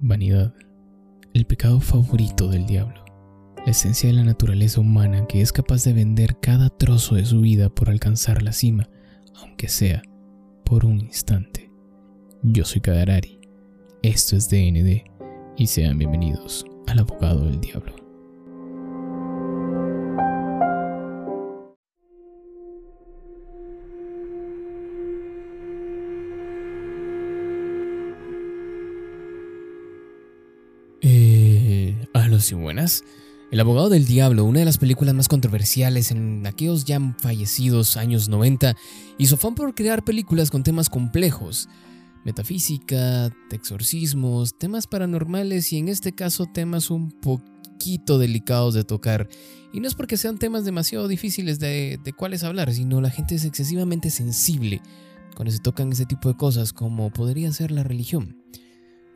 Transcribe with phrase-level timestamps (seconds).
[0.00, 0.54] Vanidad,
[1.34, 3.04] el pecado favorito del diablo,
[3.64, 7.40] la esencia de la naturaleza humana que es capaz de vender cada trozo de su
[7.40, 8.88] vida por alcanzar la cima,
[9.42, 10.02] aunque sea
[10.64, 11.70] por un instante.
[12.42, 13.40] Yo soy Kadarari,
[14.02, 15.02] esto es DND
[15.56, 18.07] y sean bienvenidos al abogado del diablo.
[32.38, 33.02] Y buenas.
[33.50, 38.28] El abogado del diablo, una de las películas más controversiales en aquellos ya fallecidos años
[38.28, 38.76] 90,
[39.18, 41.68] hizo fan por crear películas con temas complejos,
[42.24, 49.28] metafísica, exorcismos, temas paranormales y en este caso temas un poquito delicados de tocar.
[49.72, 53.34] Y no es porque sean temas demasiado difíciles de, de cuáles hablar, sino la gente
[53.34, 54.80] es excesivamente sensible
[55.34, 58.36] cuando se tocan ese tipo de cosas como podría ser la religión.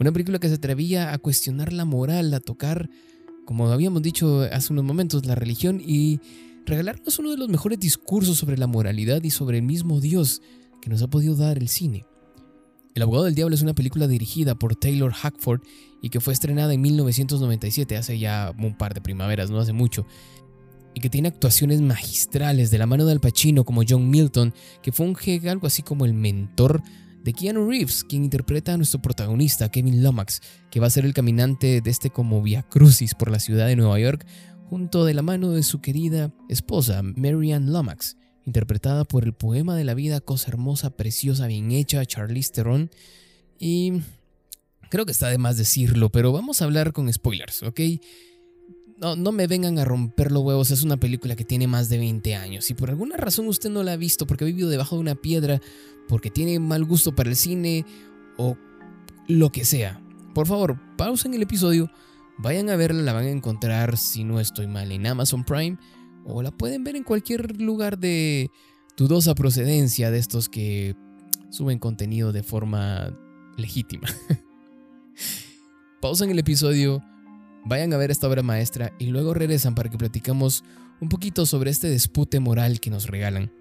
[0.00, 2.91] Una película que se atrevía a cuestionar la moral, a tocar,
[3.44, 6.20] como habíamos dicho hace unos momentos, la religión y
[6.64, 10.42] regalarnos uno de los mejores discursos sobre la moralidad y sobre el mismo Dios
[10.80, 12.06] que nos ha podido dar el cine.
[12.94, 15.62] El abogado del diablo es una película dirigida por Taylor Hackford
[16.02, 20.06] y que fue estrenada en 1997, hace ya un par de primaveras, no hace mucho,
[20.94, 24.92] y que tiene actuaciones magistrales de la mano de Al Pacino como John Milton, que
[24.92, 25.16] fue un
[25.48, 26.82] algo así como el mentor
[27.24, 31.14] de Keanu Reeves, quien interpreta a nuestro protagonista, Kevin Lomax, que va a ser el
[31.14, 34.26] caminante de este como via crucis por la ciudad de Nueva York,
[34.68, 39.84] junto de la mano de su querida esposa, Marianne Lomax, interpretada por el poema de
[39.84, 42.90] la vida, cosa hermosa, preciosa, bien hecha, Charlize Theron.
[43.58, 44.00] Y
[44.88, 47.80] creo que está de más decirlo, pero vamos a hablar con spoilers, ¿ok?
[49.03, 51.98] No, no, me vengan a romper los huevos, es una película que tiene más de
[51.98, 52.64] 20 años.
[52.64, 55.17] Si por alguna razón usted no la ha visto porque ha vivido debajo de una
[55.17, 55.61] piedra,
[56.06, 57.84] porque tiene mal gusto para el cine
[58.39, 58.56] o
[59.27, 60.00] lo que sea,
[60.34, 61.91] por favor, pausen el episodio,
[62.39, 65.79] vayan a verla, la van a encontrar, si no estoy mal, en Amazon Prime
[66.24, 68.52] o la pueden ver en cualquier lugar de
[68.96, 70.95] dudosa procedencia de estos que
[71.51, 73.12] suben contenido de forma
[73.57, 74.07] legítima.
[76.01, 77.02] pausen el episodio
[77.64, 80.64] Vayan a ver esta obra maestra y luego regresan para que platicamos
[81.00, 83.52] un poquito sobre este dispute moral que nos regalan.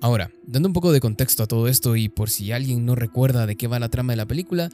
[0.00, 3.46] Ahora, dando un poco de contexto a todo esto y por si alguien no recuerda
[3.46, 4.68] de qué va la trama de la película,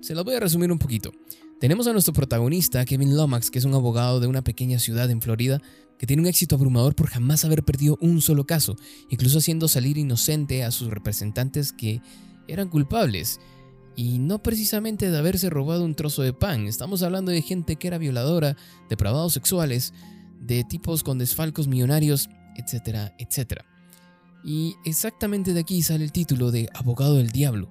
[0.00, 1.10] se lo voy a resumir un poquito.
[1.58, 5.20] Tenemos a nuestro protagonista, Kevin Lomax, que es un abogado de una pequeña ciudad en
[5.22, 5.60] Florida,
[5.98, 8.76] que tiene un éxito abrumador por jamás haber perdido un solo caso,
[9.08, 12.02] incluso haciendo salir inocente a sus representantes que
[12.46, 13.40] eran culpables
[13.96, 16.66] y no precisamente de haberse robado un trozo de pan.
[16.66, 18.56] Estamos hablando de gente que era violadora,
[18.90, 19.94] depravados sexuales,
[20.38, 23.64] de tipos con desfalcos millonarios, etcétera, etcétera.
[24.44, 27.70] Y exactamente de aquí sale el título de abogado del diablo.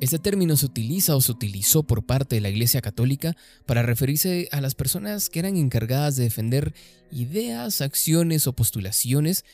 [0.00, 3.34] Este término se utiliza o se utilizó por parte de la Iglesia Católica
[3.66, 6.74] para referirse a las personas que eran encargadas de defender
[7.10, 9.44] ideas, acciones o postulaciones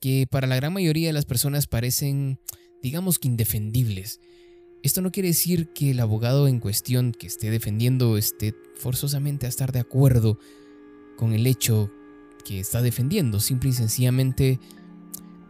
[0.00, 2.40] que para la gran mayoría de las personas parecen,
[2.80, 4.20] digamos que indefendibles
[4.82, 9.48] esto no quiere decir que el abogado en cuestión que esté defendiendo esté forzosamente a
[9.48, 10.38] estar de acuerdo
[11.16, 11.90] con el hecho
[12.44, 13.40] que está defendiendo.
[13.40, 14.60] Simple y sencillamente,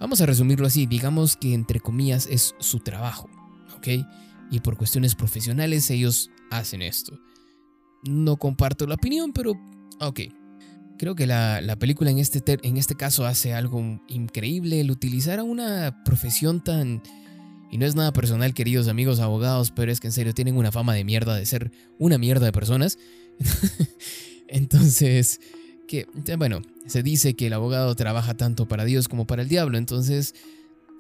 [0.01, 3.29] vamos a resumirlo así, digamos que entre comillas es su trabajo,
[3.77, 3.89] ¿ok?
[4.51, 7.21] Y por cuestiones profesionales ellos hacen esto.
[8.05, 9.53] No comparto la opinión, pero
[10.01, 10.21] ok.
[10.99, 15.45] Creo que la, película en este, en este caso hace algo increíble, el utilizar a
[15.45, 17.03] una profesión tan
[17.71, 20.73] y no es nada personal, queridos amigos abogados, pero es que en serio tienen una
[20.73, 22.99] fama de mierda de ser una mierda de personas.
[24.49, 25.41] entonces,
[25.87, 29.77] que, bueno, se dice que el abogado trabaja tanto para Dios como para el diablo,
[29.77, 30.35] entonces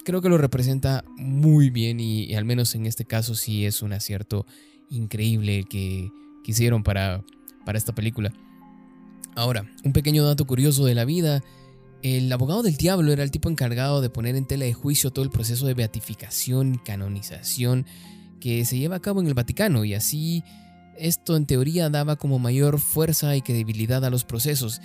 [0.04, 3.92] creo que lo representa muy bien y, al menos en este caso sí es un
[3.92, 4.46] acierto
[4.90, 6.10] increíble que,
[6.44, 7.24] que hicieron para,
[7.64, 8.32] para esta película.
[9.36, 11.42] Ahora, un pequeño dato curioso de la vida
[12.02, 15.24] el abogado del diablo era el tipo encargado de poner en tela de juicio todo
[15.24, 17.86] el proceso de beatificación y canonización
[18.40, 20.44] que se lleva a cabo en el Vaticano y así
[20.96, 24.80] esto en teoría daba como mayor fuerza y credibilidad a los procesos.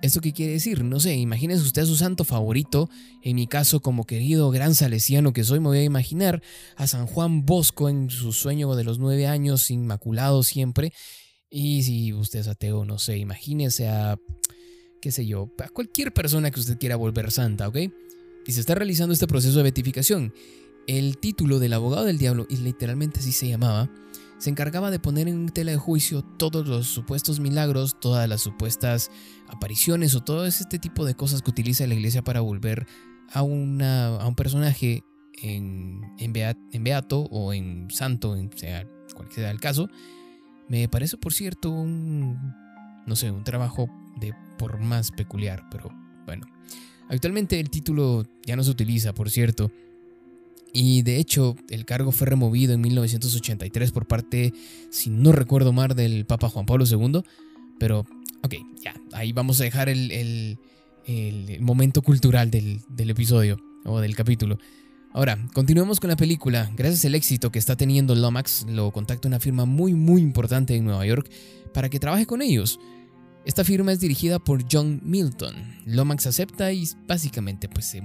[0.00, 0.84] ¿Esto qué quiere decir?
[0.84, 2.88] No sé, imagínese usted a su santo favorito,
[3.22, 6.40] en mi caso como querido gran salesiano que soy, me voy a imaginar
[6.76, 10.92] a San Juan Bosco en su sueño de los nueve años, inmaculado siempre,
[11.50, 14.16] y si usted es ateo, no sé, imagínese a
[15.00, 17.76] qué sé yo, a cualquier persona que usted quiera volver santa, ¿ok?
[18.46, 20.32] Y se está realizando este proceso de beatificación.
[20.86, 23.90] El título del abogado del diablo, y literalmente así se llamaba,
[24.38, 29.10] se encargaba de poner en tela de juicio todos los supuestos milagros, todas las supuestas
[29.48, 32.86] apariciones o todo este tipo de cosas que utiliza la iglesia para volver
[33.32, 35.02] a, una, a un personaje
[35.42, 36.32] en, en,
[36.82, 39.88] beato o en santo, en sea cual sea el caso,
[40.68, 42.38] me parece, por cierto, un,
[43.06, 43.88] no sé, un trabajo
[44.20, 45.90] de por más peculiar, pero
[46.26, 46.46] bueno.
[47.08, 49.70] Actualmente el título ya no se utiliza, por cierto,
[50.72, 54.52] y de hecho el cargo fue removido en 1983 por parte,
[54.90, 57.22] si no recuerdo mal, del Papa Juan Pablo II,
[57.78, 58.00] pero
[58.42, 60.58] ok, ya, ahí vamos a dejar el, el,
[61.60, 64.58] momento cultural del, del episodio o del capítulo.
[65.12, 66.70] Ahora, continuemos con la película.
[66.76, 70.84] Gracias al éxito que está teniendo Lomax, lo contacta una firma muy muy importante en
[70.84, 71.30] Nueva York
[71.72, 72.78] para que trabaje con ellos.
[73.48, 75.54] Esta firma es dirigida por John Milton.
[75.86, 78.02] Lomax acepta y básicamente pues se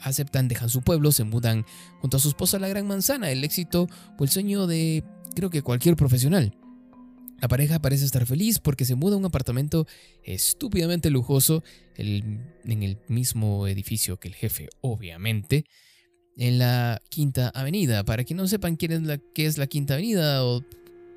[0.00, 1.66] aceptan, dejan su pueblo, se mudan
[2.00, 3.88] junto a su esposa a la Gran Manzana, el éxito
[4.18, 5.04] o el sueño de
[5.34, 6.56] creo que cualquier profesional.
[7.42, 9.86] La pareja parece estar feliz porque se muda a un apartamento
[10.24, 11.62] estúpidamente lujoso
[11.96, 15.66] en el mismo edificio que el jefe, obviamente
[16.38, 18.02] en la Quinta Avenida.
[18.02, 20.64] Para que no sepan quién es la, qué es la Quinta Avenida o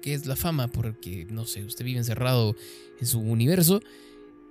[0.02, 2.56] qué es la fama, porque no sé, usted vive encerrado
[3.00, 3.82] en su universo.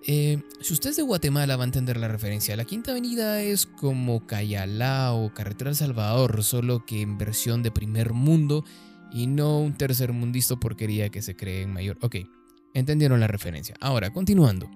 [0.07, 2.57] Eh, si usted es de Guatemala va a entender la referencia.
[2.57, 8.13] La Quinta Avenida es como Cayalá o Carretera Salvador, solo que en versión de primer
[8.13, 8.65] mundo
[9.13, 11.99] y no un tercer mundista porquería que se cree en mayor.
[12.03, 12.17] Ok,
[12.75, 13.75] entendieron la referencia.
[13.81, 14.71] Ahora, continuando.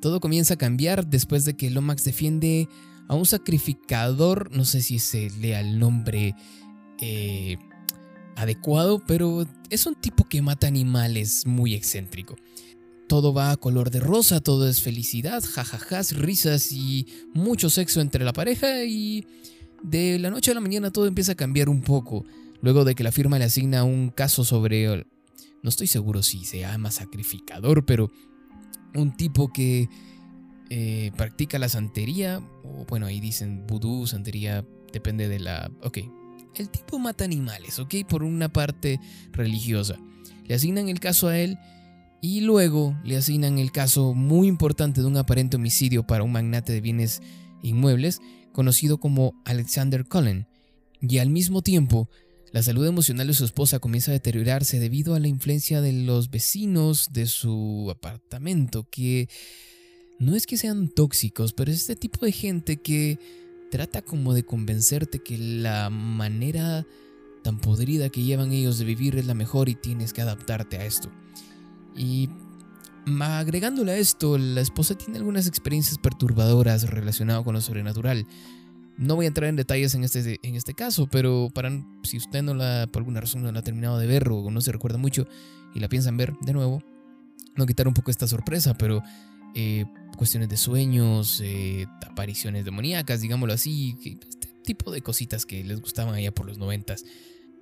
[0.00, 2.68] Todo comienza a cambiar después de que Lomax defiende
[3.08, 6.36] a un sacrificador, no sé si se lea el nombre
[7.00, 7.58] eh,
[8.38, 12.36] adecuado, pero es un tipo que mata animales muy excéntrico.
[13.08, 18.24] Todo va a color de rosa, todo es felicidad, jajajas, risas y mucho sexo entre
[18.24, 19.26] la pareja y
[19.82, 22.24] de la noche a la mañana todo empieza a cambiar un poco.
[22.60, 25.06] Luego de que la firma le asigna un caso sobre...
[25.62, 28.12] No estoy seguro si se llama sacrificador, pero
[28.94, 29.88] un tipo que
[30.70, 35.70] eh, practica la santería, o bueno, ahí dicen vudú, santería, depende de la...
[35.82, 35.98] Ok,
[36.54, 39.00] el tipo mata animales, ok, por una parte
[39.32, 39.96] religiosa.
[40.46, 41.58] Le asignan el caso a él
[42.20, 46.72] y luego le asignan el caso muy importante de un aparente homicidio para un magnate
[46.72, 47.22] de bienes
[47.62, 48.20] inmuebles
[48.52, 50.48] conocido como Alexander Cullen.
[51.00, 52.08] Y al mismo tiempo,
[52.52, 56.30] la salud emocional de su esposa comienza a deteriorarse debido a la influencia de los
[56.30, 59.28] vecinos de su apartamento que
[60.18, 63.18] no es que sean tóxicos, pero es este tipo de gente que
[63.70, 66.86] trata como de convencerte que la manera
[67.42, 70.84] tan podrida que llevan ellos de vivir es la mejor y tienes que adaptarte a
[70.84, 71.10] esto.
[71.96, 72.28] Y
[73.20, 78.26] agregándole a esto, la esposa tiene algunas experiencias perturbadoras relacionadas con lo sobrenatural.
[78.96, 81.70] No voy a entrar en detalles en este, en este caso, pero para
[82.02, 84.60] si usted no la, por alguna razón no la ha terminado de ver o no
[84.60, 85.26] se recuerda mucho
[85.74, 86.82] y la piensan ver de nuevo,
[87.56, 89.02] no quitar un poco esta sorpresa, pero
[89.54, 89.84] eh,
[90.18, 96.14] cuestiones de sueños, eh, apariciones demoníacas, digámoslo así, este tipo de cositas que les gustaban
[96.14, 97.06] allá por los noventas.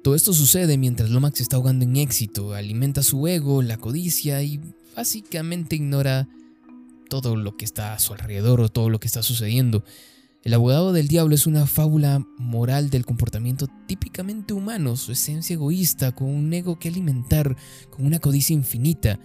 [0.03, 4.61] Todo esto sucede mientras Lomax está ahogando en éxito, alimenta su ego, la codicia y
[4.97, 6.29] básicamente ignora
[7.08, 9.85] todo lo que está a su alrededor o todo lo que está sucediendo.
[10.43, 16.12] El abogado del diablo es una fábula moral del comportamiento típicamente humano, su esencia egoísta,
[16.12, 17.56] con un ego que alimentar,
[17.91, 19.19] con una codicia infinita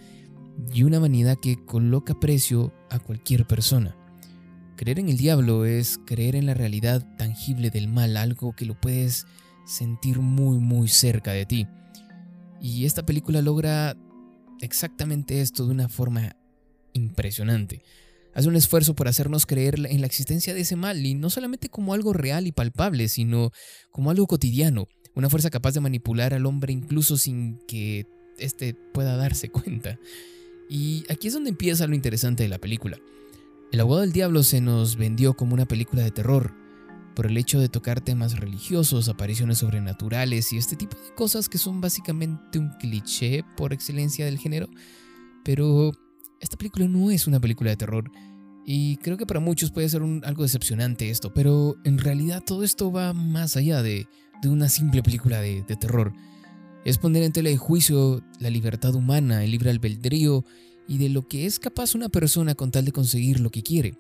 [0.74, 3.96] y una vanidad que coloca precio a cualquier persona.
[4.76, 8.80] Creer en el diablo es creer en la realidad tangible del mal, algo que lo
[8.80, 9.26] puedes
[9.66, 11.68] sentir muy muy cerca de ti.
[12.60, 13.96] Y esta película logra
[14.60, 16.36] exactamente esto de una forma
[16.94, 17.84] impresionante.
[18.34, 21.70] Hace un esfuerzo por hacernos creer en la existencia de ese mal y no solamente
[21.70, 23.52] como algo real y palpable, sino
[23.92, 29.18] como algo cotidiano, una fuerza capaz de manipular al hombre incluso sin que éste pueda
[29.18, 30.00] darse cuenta.
[30.72, 32.98] Y aquí es donde empieza lo interesante de la película.
[33.74, 36.54] El abogado del diablo se nos vendió como una película de terror,
[37.14, 41.58] por el hecho de tocar temas religiosos, apariciones sobrenaturales y este tipo de cosas que
[41.58, 44.70] son básicamente un cliché por excelencia del género.
[45.44, 45.92] Pero
[46.40, 48.10] esta película no es una película de terror
[48.66, 52.94] y creo que para muchos puede ser algo decepcionante esto, pero en realidad todo esto
[52.94, 54.08] va más allá de,
[54.46, 56.14] una simple película de terror
[56.84, 60.44] es poner en tela de juicio la libertad humana, el libre albedrío
[60.88, 63.94] y de lo que es capaz una persona con tal de conseguir lo que quiere.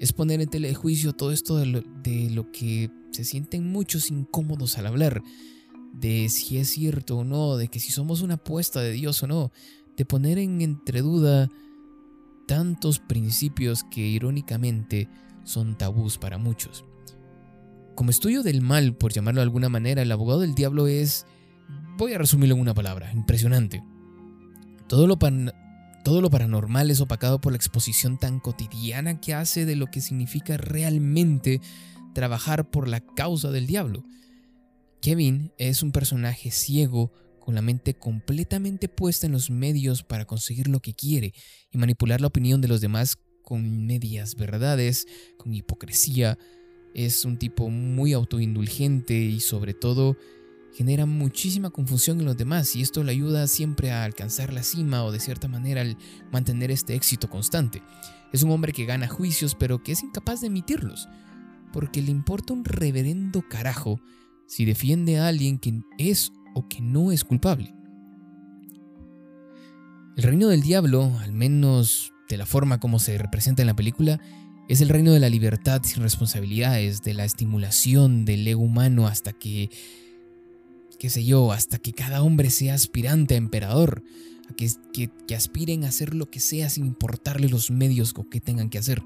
[0.00, 4.78] Es poner en tela de juicio todo esto de lo, que se sienten muchos incómodos
[4.78, 5.22] al hablar,
[5.92, 9.26] de si es cierto o no, de que si somos una apuesta de Dios o
[9.26, 9.52] no,
[9.96, 11.48] de poner en entreduda
[12.46, 15.08] tantos principios que irónicamente
[15.44, 16.84] son tabús para muchos.
[17.94, 21.26] Como estudio del mal, por llamarlo de alguna manera, el abogado del diablo es
[21.96, 23.82] Voy a resumirlo en una palabra, impresionante.
[24.88, 25.18] Todo lo,
[26.04, 30.00] todo lo paranormal es opacado por la exposición tan cotidiana que hace de lo que
[30.00, 31.60] significa realmente
[32.14, 34.04] trabajar por la causa del diablo.
[35.00, 40.68] Kevin es un personaje ciego con la mente completamente puesta en los medios para conseguir
[40.68, 41.34] lo que quiere
[41.70, 45.06] y manipular la opinión de los demás con medias verdades,
[45.38, 46.38] con hipocresía.
[46.94, 50.16] Es un tipo muy autoindulgente y sobre todo
[50.74, 55.04] genera muchísima confusión en los demás y esto le ayuda siempre a alcanzar la cima
[55.04, 55.96] o de cierta manera al
[56.30, 57.82] mantener este éxito constante.
[58.32, 61.08] Es un hombre que gana juicios pero que es incapaz de emitirlos,
[61.72, 64.00] porque le importa un reverendo carajo
[64.46, 67.74] si defiende a alguien que es o que no es culpable.
[70.16, 74.20] El reino del diablo, al menos de la forma como se representa en la película,
[74.68, 79.32] es el reino de la libertad sin responsabilidades, de la estimulación del ego humano hasta
[79.32, 79.70] que,
[81.02, 84.04] qué sé yo, hasta que cada hombre sea aspirante a emperador,
[84.48, 84.70] a que,
[85.26, 89.02] que, aspiren a hacer lo que sea sin importarle los medios que tengan que hacer,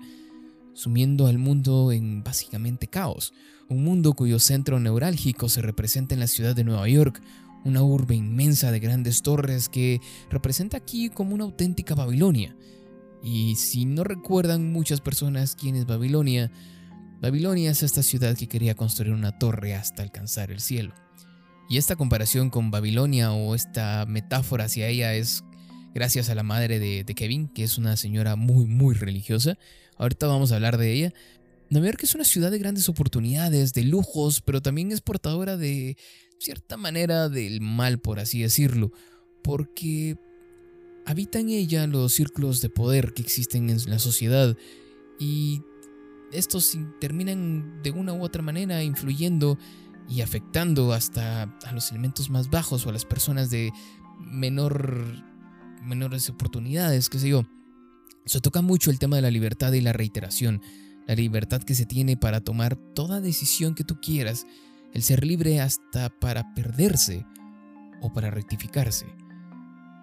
[0.75, 3.33] sumiendo al mundo en básicamente caos,
[3.71, 7.23] un mundo cuyo centro neurálgico se representa en la ciudad de Nueva York,
[7.65, 12.55] una urbe inmensa de grandes torres que representa aquí como una auténtica Babilonia.
[13.23, 16.53] Y si no recuerdan muchas personas quién es Babilonia,
[17.23, 20.93] Babilonia es esta ciudad que quería construir una torre hasta alcanzar el cielo.
[21.69, 25.45] Y esta comparación con Babilonia o esta metáfora hacia ella es
[25.95, 29.59] gracias a la madre de, Kevin, que es una señora muy, muy religiosa.
[29.97, 31.13] Ahorita vamos a hablar de ella,
[31.69, 35.97] Nueva York es una ciudad de grandes oportunidades, de lujos, pero también es portadora de
[36.39, 38.93] cierta manera del mal, por así decirlo,
[39.43, 40.17] porque
[41.07, 44.57] habita en ella los círculos de poder que existen en la sociedad
[45.19, 45.63] y
[46.33, 49.59] estos terminan de una u otra manera influyendo
[50.09, 53.73] y afectando hasta a los elementos más bajos o a las personas de
[54.21, 55.05] menor
[55.83, 57.45] menores oportunidades, qué sé yo.
[58.25, 60.61] Se toca mucho el tema de la libertad y la reiteración
[61.07, 64.47] la libertad que se tiene para tomar toda decisión que tú quieras,
[64.93, 67.25] el ser libre hasta para perderse
[68.03, 69.07] o para rectificarse.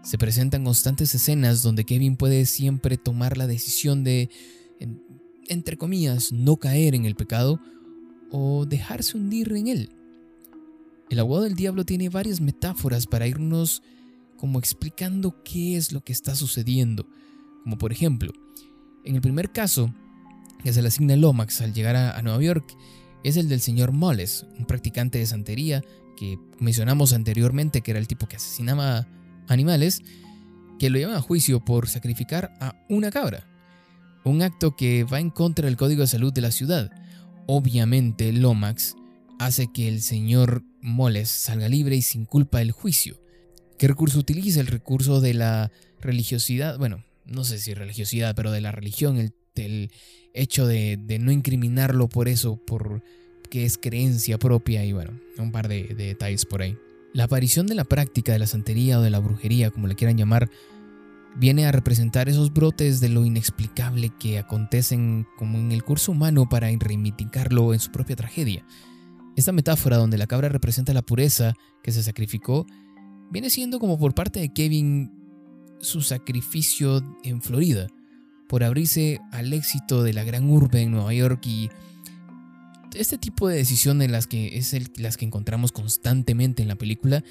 [0.03, 4.29] Se presentan constantes escenas donde Kevin puede siempre tomar la decisión de,
[5.47, 7.59] entre comillas, no caer en el pecado
[8.35, 9.89] o dejarse hundir en él.
[11.11, 13.83] El abogado del diablo tiene varias metáforas para irnos
[14.37, 17.07] como explicando qué es lo que está sucediendo.
[17.63, 18.33] Como por ejemplo,
[19.05, 19.93] en el primer caso,
[20.63, 22.75] que se le asigna Lomax al llegar a, Nueva York
[23.23, 25.83] es el del señor Moles, un practicante de santería
[26.17, 29.07] que mencionamos anteriormente que era el tipo que asesinaba
[29.47, 30.01] animales,
[30.79, 33.47] que lo llevan a juicio por sacrificar a una cabra,
[34.23, 36.91] un acto que va en contra del Código de Salud de la ciudad.
[37.45, 38.95] Obviamente Lomax
[39.39, 43.21] hace que el señor Moles salga libre y sin culpa del juicio.
[43.77, 44.59] ¿Qué recurso utiliza?
[44.59, 49.91] El recurso de la religiosidad, bueno, no sé si religiosidad, pero de la religión, el
[50.33, 53.03] hecho de, no incriminarlo por eso, por
[53.49, 56.77] que es creencia propia y bueno, un par de, de detalles por ahí.
[57.13, 60.17] La aparición de la práctica de la santería o de la brujería, como le quieran
[60.17, 60.49] llamar,
[61.35, 66.47] viene a representar esos brotes de lo inexplicable que acontecen como en el curso humano
[66.47, 68.65] para reivindicarlo en su propia tragedia.
[69.35, 72.67] Esta metáfora donde la cabra representa la pureza que se sacrificó,
[73.31, 75.11] viene siendo como por parte de Kevin
[75.79, 77.87] su sacrificio en Florida,
[78.47, 81.69] por abrirse al éxito de la gran urbe en Nueva York y
[82.93, 87.23] este tipo de decisiones las que es las que encontramos constantemente en la película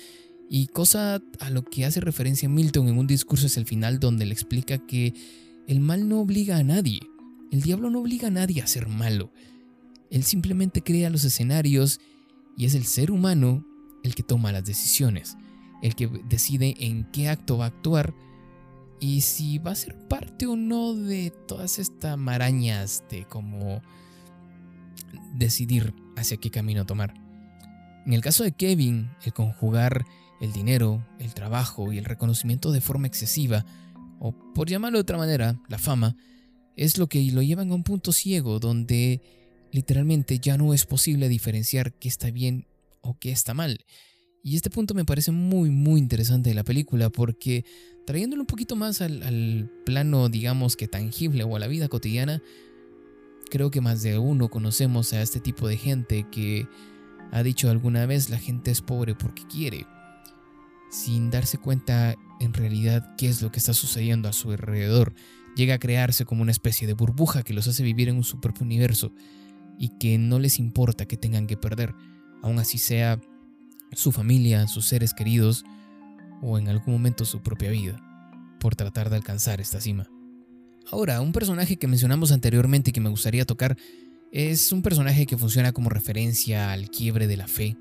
[0.49, 4.27] y cosa a lo que hace referencia Milton en un discurso es el final donde
[4.27, 5.15] le explica que
[5.67, 7.01] el mal no obliga a nadie,
[7.51, 9.33] el diablo no obliga a nadie a ser malo,
[10.11, 12.01] él simplemente crea los escenarios
[12.57, 13.65] y es el ser humano
[14.03, 15.37] el que toma las decisiones,
[15.83, 18.15] el que decide en qué acto va a actuar
[19.01, 23.81] y si va a ser parte o no de todas estas marañas de cómo
[25.35, 27.15] decidir hacia qué camino tomar.
[28.07, 30.05] En el caso de Kevin, el conjugar
[30.43, 33.65] el dinero, el trabajo y el reconocimiento de forma excesiva,
[34.19, 36.17] o por llamarlo de otra manera, la fama,
[36.77, 39.23] es lo que lo llevan a un punto ciego donde
[39.71, 42.67] literalmente ya no es posible diferenciar qué está bien
[43.03, 43.85] o qué está mal.
[44.43, 47.65] Y este punto me parece muy, muy interesante de la película porque
[48.05, 52.43] trayéndolo un poquito más al, plano, digamos que tangible o a la vida cotidiana,
[53.49, 56.67] creo que más de uno conocemos a este tipo de gente que
[57.31, 59.87] ha dicho alguna vez la gente es pobre porque quiere,
[60.93, 65.15] sin darse cuenta en realidad qué es lo que está sucediendo a su alrededor.
[65.57, 68.53] Llega a crearse como una especie de burbuja que los hace vivir en un super
[68.61, 69.13] universo
[69.79, 71.95] y que no les importa que tengan que perder,
[72.43, 73.19] aun así sea
[73.93, 75.65] su familia, sus seres queridos
[76.43, 77.99] o en algún momento su propia vida,
[78.61, 80.11] por tratar de alcanzar esta cima.
[80.91, 83.79] Ahora, un personaje que mencionamos anteriormente y que me gustaría tocar
[84.31, 87.77] es un personaje que funciona como referencia al quiebre de la fe.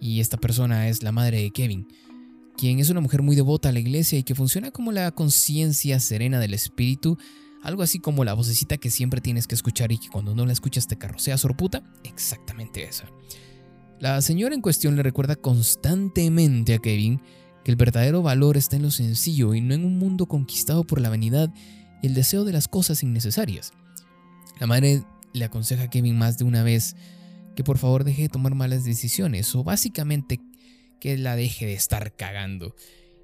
[0.00, 1.88] Y esta persona es la madre de Kevin,
[2.58, 6.00] quien es una mujer muy devota a la iglesia y que funciona como la conciencia
[6.00, 7.16] serena del espíritu,
[7.62, 10.52] algo así como la vocecita que siempre tienes que escuchar y que cuando no la
[10.52, 13.04] escuchas te carrocea sorputa, exactamente esa.
[14.00, 17.22] La señora en cuestión le recuerda constantemente a Kevin
[17.64, 21.00] que el verdadero valor está en lo sencillo y no en un mundo conquistado por
[21.00, 21.54] la vanidad
[22.02, 23.72] y el deseo de las cosas innecesarias.
[24.58, 26.96] La madre le aconseja a Kevin más de una vez
[27.54, 30.40] que por favor deje de tomar malas decisiones o básicamente
[30.98, 32.74] que la deje de estar cagando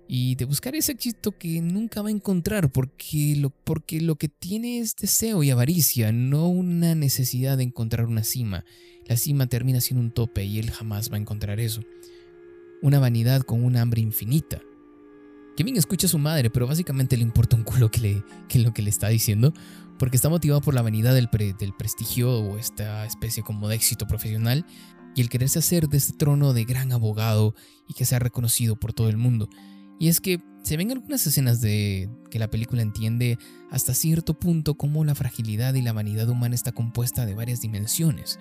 [0.06, 4.28] y de buscar ese éxito que nunca va a encontrar porque lo, porque lo que
[4.28, 8.64] tiene es deseo y avaricia, no una necesidad de encontrar una cima.
[9.06, 11.82] La cima termina siendo un tope y él jamás va a encontrar eso.
[12.82, 14.60] Una vanidad con una hambre infinita.
[15.56, 18.74] Kevin escucha a su madre, pero básicamente le importa un culo que, le, que lo
[18.74, 19.54] que le está diciendo,
[19.98, 21.28] porque está motivado por la vanidad del,
[21.58, 24.66] del prestigio o esta especie como de éxito profesional
[25.14, 27.54] y el quererse hacer de este trono de gran abogado
[27.88, 29.48] y que sea reconocido por todo el mundo.
[29.98, 33.38] Y es que se ven algunas escenas de que la película entiende
[33.70, 38.38] hasta cierto punto cómo la fragilidad y la vanidad humana está compuesta de varias dimensiones.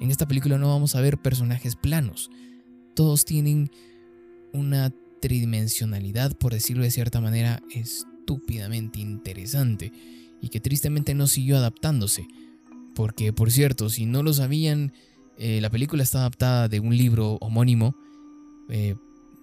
[0.00, 2.30] En esta película no vamos a ver personajes planos.
[2.94, 3.70] Todos tienen
[4.52, 9.92] una tridimensionalidad, por decirlo de cierta manera, estúpidamente interesante
[10.40, 12.26] y que tristemente no siguió adaptándose.
[12.94, 14.92] Porque, por cierto, si no lo sabían,
[15.42, 17.96] eh, la película está adaptada de un libro homónimo
[18.68, 18.94] eh,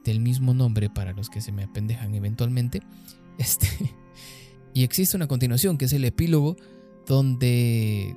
[0.04, 2.82] del mismo nombre para los que se me apendejan eventualmente.
[3.40, 3.68] Este,
[4.74, 6.58] y existe una continuación que es el epílogo
[7.06, 8.16] donde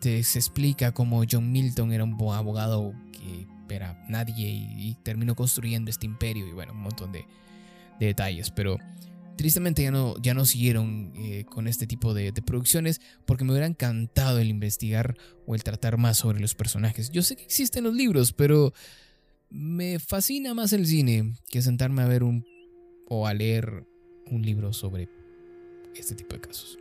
[0.00, 6.06] se explica cómo John Milton era un abogado que era nadie y, terminó construyendo este
[6.06, 7.26] imperio y bueno, un montón de,
[7.98, 8.78] detalles, pero
[9.36, 13.66] tristemente ya no, ya no siguieron eh, con este tipo de, producciones porque me hubiera
[13.66, 17.10] encantado el investigar o el tratar más sobre los personajes.
[17.10, 18.72] Yo sé que existen los libros, pero
[19.50, 22.44] me fascina más el cine que sentarme a ver un
[23.08, 23.86] o a leer
[24.30, 25.08] un libro sobre
[25.94, 26.78] este tipo de casos.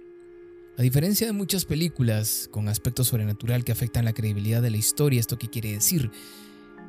[0.78, 5.20] A diferencia de muchas películas con aspectos sobrenatural que afectan la credibilidad de la historia,
[5.20, 6.10] ¿esto qué quiere decir?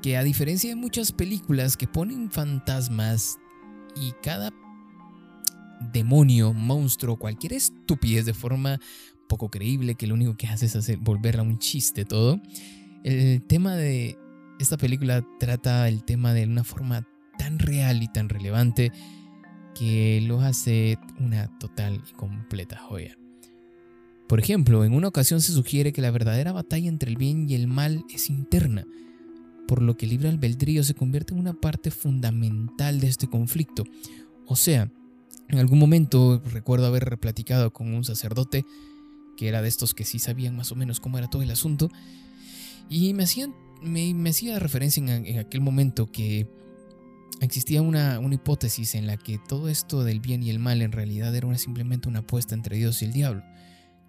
[0.02, 3.38] Que a diferencia de muchas películas que ponen fantasmas
[3.96, 4.52] y cada
[5.92, 8.78] demonio, monstruo, cualquier estupidez de forma
[9.28, 12.40] poco creíble que lo único que hace es hacer volverla un chiste todo,
[13.04, 14.18] el tema de
[14.60, 17.06] esta película trata el tema de una forma
[17.38, 18.92] tan real y tan relevante
[19.74, 23.16] que lo hace una total y completa joya.
[24.28, 27.54] Por ejemplo, en una ocasión se sugiere que la verdadera batalla entre el bien y
[27.54, 28.86] el mal es interna,
[29.66, 33.84] por lo que el libre albedrío se convierte en una parte fundamental de este conflicto.
[34.46, 34.90] O sea,
[35.52, 38.64] en algún momento recuerdo haber platicado con un sacerdote
[39.36, 41.88] que era de estos que sí sabían más o menos cómo era todo el asunto
[42.88, 46.48] y me hacían me, hacía referencia en, aquel momento que
[47.40, 50.92] existía una, una, hipótesis en la que todo esto del bien y el mal en
[50.92, 53.42] realidad era simplemente una apuesta entre Dios y el diablo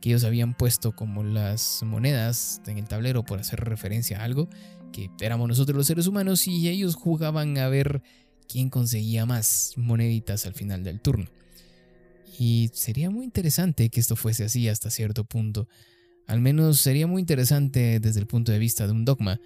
[0.03, 4.49] que ellos habían puesto como las monedas en el tablero por hacer referencia a algo,
[4.91, 8.03] que éramos nosotros los seres humanos y ellos jugaban a ver
[8.47, 11.25] quién conseguía más moneditas al final del turno.
[12.39, 15.67] Y sería muy interesante que esto fuese así hasta cierto punto.
[16.27, 19.39] Al menos sería muy interesante desde el punto de vista de un dogma,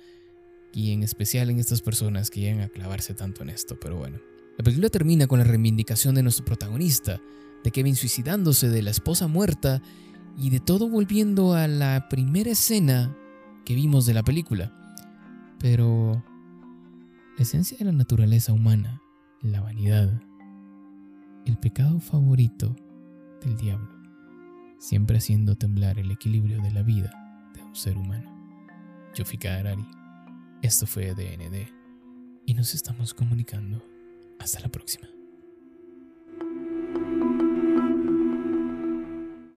[0.73, 4.19] y en especial en estas personas que llegan a clavarse tanto en esto, pero bueno.
[4.57, 7.21] La película termina con la reivindicación de nuestro protagonista,
[7.63, 9.81] de Kevin suicidándose de la esposa muerta
[10.37, 13.15] y de todo volviendo a la primera escena
[13.65, 14.71] que vimos de la película.
[15.59, 16.23] Pero
[17.37, 18.99] la esencia de la naturaleza humana,
[19.41, 20.21] la vanidad,
[21.45, 22.75] el pecado favorito
[23.43, 23.89] del diablo,
[24.79, 27.11] siempre haciendo temblar el equilibrio de la vida
[27.53, 28.33] de un ser humano.
[29.13, 29.85] Yo fui Arari.
[30.63, 31.71] Esto fue DND
[32.47, 33.83] y nos estamos comunicando.
[34.39, 35.07] Hasta la próxima.